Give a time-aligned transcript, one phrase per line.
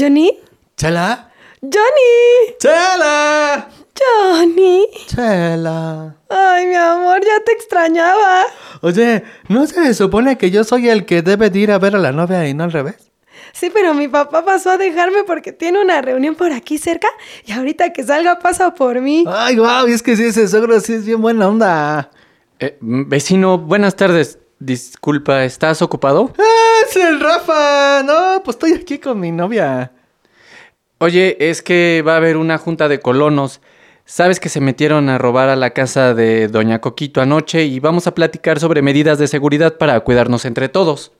[0.00, 0.32] ¿Johnny?
[0.78, 1.30] ¿Chela?
[1.60, 2.56] ¡Johnny!
[2.58, 3.68] ¡Chela!
[3.94, 4.86] ¡Johnny!
[5.08, 6.16] ¡Chela!
[6.30, 8.46] Ay, mi amor, ya te extrañaba.
[8.80, 11.98] Oye, ¿no se supone que yo soy el que debe de ir a ver a
[11.98, 13.12] la novia y no al revés?
[13.52, 17.08] Sí, pero mi papá pasó a dejarme porque tiene una reunión por aquí cerca
[17.44, 19.26] y ahorita que salga pasa por mí.
[19.28, 22.10] Ay, guau, y es que sí, ese sogro sí es bien buena onda.
[22.58, 24.38] Eh, vecino, buenas tardes.
[24.58, 26.32] Disculpa, ¿estás ocupado?
[26.38, 28.02] ¡Ah, es el Rafa!
[28.02, 29.92] No, pues estoy aquí con mi novia.
[31.02, 33.62] Oye, es que va a haber una junta de colonos.
[34.04, 38.06] Sabes que se metieron a robar a la casa de Doña Coquito anoche y vamos
[38.06, 41.12] a platicar sobre medidas de seguridad para cuidarnos entre todos.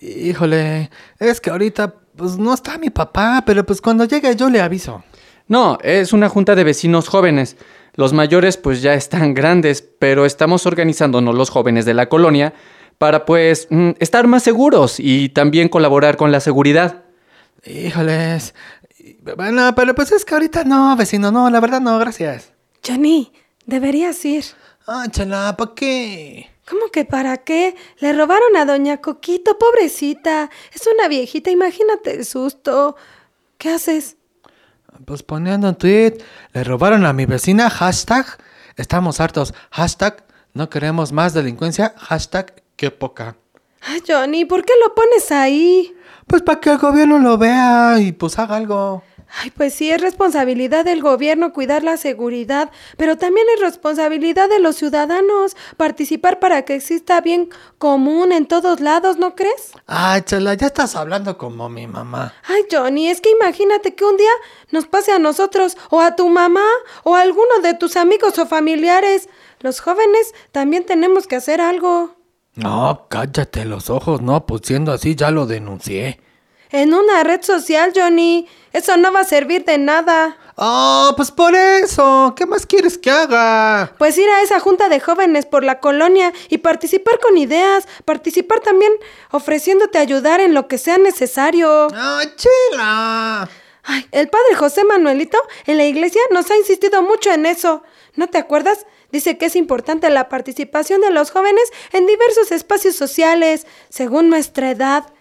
[0.00, 4.60] Híjole, es que ahorita pues no está mi papá, pero pues cuando llegue yo le
[4.60, 5.02] aviso.
[5.48, 7.56] No, es una junta de vecinos jóvenes.
[7.94, 12.54] Los mayores pues ya están grandes, pero estamos organizándonos los jóvenes de la colonia
[12.98, 17.02] para pues mm, estar más seguros y también colaborar con la seguridad.
[17.64, 18.54] Híjoles.
[19.36, 22.52] Bueno, pero pues es que ahorita no, vecino, no, la verdad no, gracias.
[22.86, 23.32] Johnny,
[23.66, 24.44] deberías ir.
[24.86, 26.50] Ah, chala, ¿para qué?
[26.68, 27.76] ¿Cómo que para qué?
[27.98, 30.50] Le robaron a Doña Coquito, pobrecita.
[30.72, 32.96] Es una viejita, imagínate el susto.
[33.56, 34.16] ¿Qué haces?
[35.04, 36.18] Pues poniendo un tweet,
[36.52, 38.26] le robaron a mi vecina, hashtag,
[38.76, 43.36] estamos hartos, hashtag, no queremos más delincuencia, hashtag, qué poca.
[43.80, 45.94] Ay, Johnny, ¿por qué lo pones ahí?
[46.26, 49.02] Pues para que el gobierno lo vea y pues haga algo.
[49.42, 54.58] Ay, pues sí, es responsabilidad del gobierno cuidar la seguridad, pero también es responsabilidad de
[54.58, 59.72] los ciudadanos participar para que exista bien común en todos lados, ¿no crees?
[59.86, 62.32] Ay, chala, ya estás hablando como mi mamá.
[62.44, 64.32] Ay, Johnny, es que imagínate que un día
[64.70, 66.66] nos pase a nosotros, o a tu mamá,
[67.04, 69.28] o a alguno de tus amigos o familiares.
[69.60, 72.17] Los jóvenes también tenemos que hacer algo.
[72.58, 76.20] No, cállate los ojos, no, pues siendo así ya lo denuncié.
[76.70, 78.48] En una red social, Johnny.
[78.72, 80.36] Eso no va a servir de nada.
[80.56, 82.34] Oh, pues por eso.
[82.36, 83.94] ¿Qué más quieres que haga?
[83.96, 87.86] Pues ir a esa junta de jóvenes por la colonia y participar con ideas.
[88.04, 88.92] Participar también
[89.30, 91.86] ofreciéndote ayudar en lo que sea necesario.
[91.94, 93.48] ¡Ah, chela!
[93.84, 97.84] Ay, el padre José Manuelito en la iglesia nos ha insistido mucho en eso.
[98.16, 98.84] ¿No te acuerdas?
[99.10, 104.70] Dice que es importante la participación de los jóvenes en diversos espacios sociales, según nuestra
[104.70, 105.12] edad.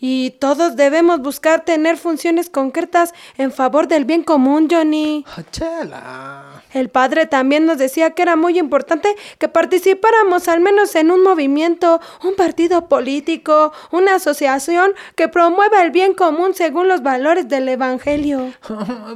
[0.00, 5.26] Y todos debemos buscar tener funciones concretas en favor del bien común, Johnny.
[5.36, 6.62] Ah, chela.
[6.72, 11.22] El padre también nos decía que era muy importante que participáramos al menos en un
[11.22, 17.68] movimiento, un partido político, una asociación que promueva el bien común según los valores del
[17.68, 18.52] Evangelio.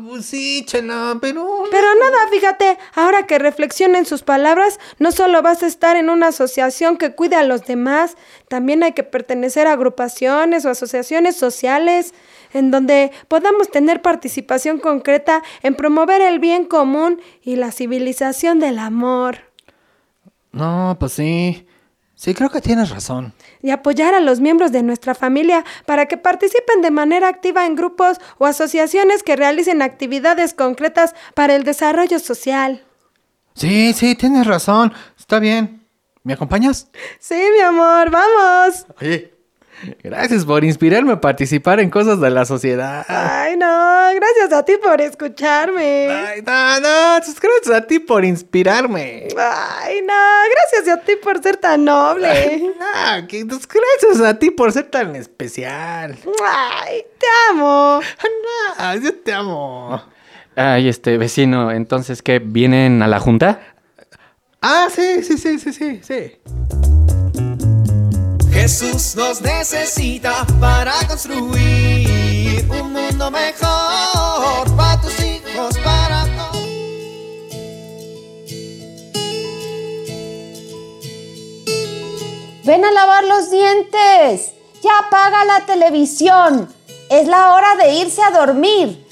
[0.09, 1.65] pues sí, chela, pero...
[1.71, 6.11] Pero nada, fíjate, ahora que reflexiona en sus palabras, no solo vas a estar en
[6.11, 8.17] una asociación que cuide a los demás,
[8.49, 12.15] también hay que pertenecer a agrupaciones o asociaciones sociales
[12.53, 18.79] en donde podamos tener participación concreta en promover el bien común y la civilización del
[18.79, 19.39] amor.
[20.53, 21.67] No, pues sí.
[22.15, 23.35] Sí, creo que tienes razón.
[23.61, 27.75] Y apoyar a los miembros de nuestra familia para que participen de manera activa en
[27.75, 32.85] grupos o asociaciones que realicen actividades concretas para el desarrollo social.
[33.55, 34.93] Sí, sí, tienes razón.
[35.19, 35.85] Está bien.
[36.23, 36.89] ¿Me acompañas?
[37.19, 38.87] Sí, mi amor, vamos.
[39.01, 39.34] Oye,
[40.03, 43.05] gracias por inspirarme a participar en cosas de la sociedad.
[43.09, 46.09] Ay, no, gracias a ti por escucharme.
[46.11, 49.29] Ay, no, no, gracias a ti por inspirarme.
[49.37, 50.15] Ay, no,
[50.51, 52.73] gracias a ti por ser tan noble.
[52.79, 56.17] No, que, gracias a ti por ser tan especial.
[56.45, 58.01] Ay, te amo.
[58.79, 60.03] No, yo te amo.
[60.57, 62.39] Ay, este vecino, entonces, ¿qué?
[62.39, 63.61] ¿Vienen a la junta?
[64.61, 66.94] Ah, sí, sí, sí, sí, sí, sí.
[68.65, 76.25] Jesús nos necesita para construir mundo mejor para tus hijos, para.
[82.65, 84.55] Ven a lavar los dientes.
[84.83, 86.75] Ya apaga la televisión.
[87.11, 89.07] Es la hora de irse a dormir.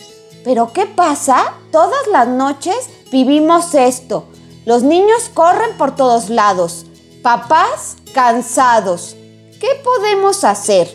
[0.45, 1.53] Pero ¿qué pasa?
[1.71, 4.29] Todas las noches vivimos esto.
[4.65, 6.87] Los niños corren por todos lados.
[7.23, 9.17] Papás cansados.
[9.63, 10.93] ¿Qué podemos hacer?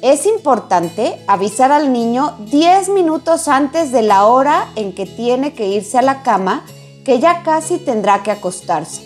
[0.00, 5.66] Es importante avisar al niño 10 minutos antes de la hora en que tiene que
[5.66, 6.64] irse a la cama,
[7.04, 9.02] que ya casi tendrá que acostarse.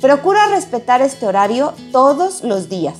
[0.00, 2.96] Procura respetar este horario todos los días.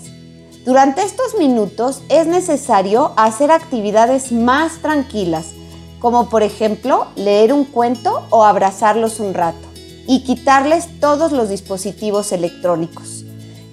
[0.67, 5.47] Durante estos minutos es necesario hacer actividades más tranquilas,
[5.99, 9.67] como por ejemplo leer un cuento o abrazarlos un rato,
[10.07, 13.16] y quitarles todos los dispositivos electrónicos.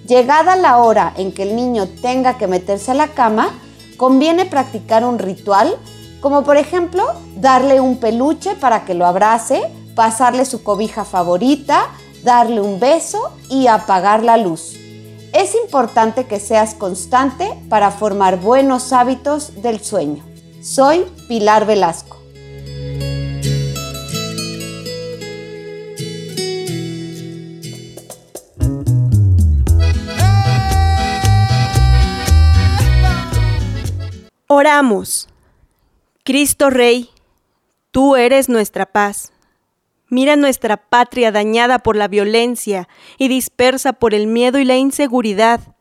[0.06, 3.50] Llegada la hora en que el niño tenga que meterse a la cama,
[3.96, 5.78] conviene practicar un ritual,
[6.20, 7.04] como por ejemplo
[7.36, 9.62] darle un peluche para que lo abrace,
[9.94, 11.86] pasarle su cobija favorita,
[12.22, 14.76] darle un beso y apagar la luz.
[15.32, 20.22] Es importante que seas constante para formar buenos hábitos del sueño.
[20.62, 22.03] Soy Pilar Velasco.
[34.56, 35.28] Oramos.
[36.22, 37.10] Cristo Rey,
[37.90, 39.32] tú eres nuestra paz.
[40.08, 45.74] Mira nuestra patria dañada por la violencia y dispersa por el miedo y la inseguridad.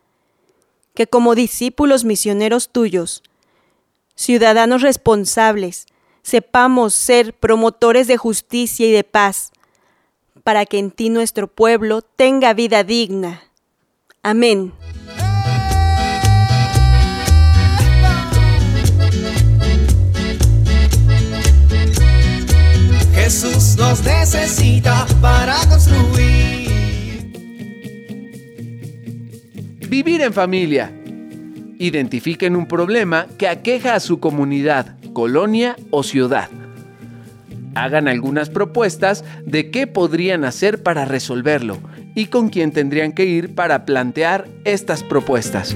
[0.95, 3.21] Que como discípulos misioneros tuyos,
[4.15, 5.85] ciudadanos responsables,
[6.23, 9.51] sepamos ser promotores de justicia y de paz,
[10.43, 13.43] para que en ti nuestro pueblo tenga vida digna.
[14.23, 14.73] Amén.
[24.33, 27.31] Necesita para construir.
[29.87, 30.91] Vivir en familia.
[31.77, 36.49] Identifiquen un problema que aqueja a su comunidad, colonia o ciudad.
[37.75, 41.77] Hagan algunas propuestas de qué podrían hacer para resolverlo
[42.15, 45.75] y con quién tendrían que ir para plantear estas propuestas.